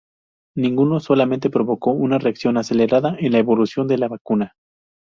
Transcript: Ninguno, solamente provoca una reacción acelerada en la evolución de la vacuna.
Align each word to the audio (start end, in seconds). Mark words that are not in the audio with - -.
Ninguno, 0.57 0.99
solamente 0.99 1.51
provoca 1.51 1.91
una 1.91 2.17
reacción 2.17 2.57
acelerada 2.57 3.17
en 3.19 3.33
la 3.33 3.37
evolución 3.37 3.87
de 3.87 3.99
la 3.99 4.07
vacuna. 4.07 4.53